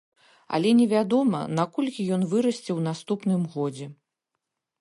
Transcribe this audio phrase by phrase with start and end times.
[0.57, 3.87] Але невядома, на колькі ён вырасце ў наступным годзе.